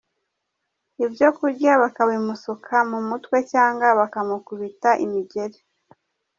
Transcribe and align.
Ibyo 1.05 1.27
kunywa 1.37 1.73
bakabimusuka 1.83 2.75
mu 2.89 2.99
mutwe 3.09 3.37
cyangwa 3.51 3.87
bakamukubita 3.99 4.89
imigeri. 5.05 5.57